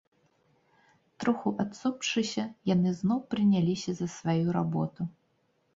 [1.23, 5.01] Троху адсопшыся, яны зноў прыняліся за сваю работу.